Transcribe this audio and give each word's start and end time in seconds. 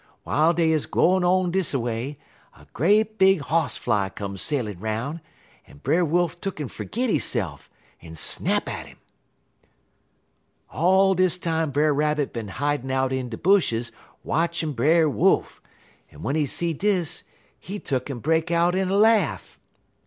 W'iles 0.25 0.55
dey 0.55 0.73
'uz 0.73 0.87
gwine 0.87 1.23
on 1.23 1.51
dis 1.51 1.75
a 1.75 1.79
way, 1.79 2.17
a 2.57 2.65
great 2.73 3.19
big 3.19 3.39
hoss 3.41 3.77
fly 3.77 4.09
come 4.09 4.35
sailin' 4.35 4.79
'roun', 4.79 5.21
en 5.67 5.77
Brer 5.77 6.03
Wolf 6.03 6.41
tuck'n 6.41 6.71
fergit 6.71 7.07
hisse'f, 7.11 7.69
en 8.01 8.15
snap 8.15 8.67
at 8.67 8.87
'im. 8.87 8.97
"All 10.71 11.13
dis 11.13 11.37
time 11.37 11.69
Brer 11.69 11.93
Rabbit 11.93 12.33
bin 12.33 12.47
hidin' 12.47 12.89
out 12.89 13.13
in 13.13 13.29
de 13.29 13.37
bushes 13.37 13.91
watchin' 14.23 14.73
Brer 14.73 15.07
Wolf, 15.07 15.61
en 16.11 16.17
w'en 16.21 16.33
he 16.35 16.47
see 16.47 16.73
dis 16.73 17.23
he 17.59 17.79
tuck'n 17.79 18.23
break 18.23 18.49
out 18.49 18.73
in 18.73 18.89
a 18.89 18.97
laugh. 18.97 19.59